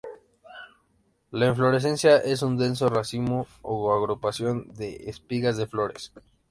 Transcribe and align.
La 1.29 1.45
inflorescencia 1.45 2.17
es 2.17 2.41
un 2.41 2.57
denso 2.57 2.89
racimo 2.89 3.45
o 3.61 3.93
agrupación 3.93 4.73
de 4.73 4.95
espigas 5.07 5.57
de 5.57 5.67
flores. 5.67 6.11